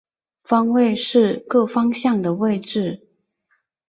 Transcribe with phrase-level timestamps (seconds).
[0.43, 3.07] 方位是各方向的位置。